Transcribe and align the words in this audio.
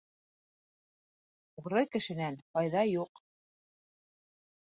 Уғры 1.63 1.83
кешенән 1.95 2.39
файҙа 2.55 2.81
юҡ. 2.93 3.23